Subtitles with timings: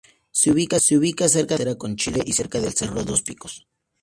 [0.31, 0.95] Se ubica cerca
[1.29, 3.67] de la frontera con Chile y cerca del cerro Dos Picos.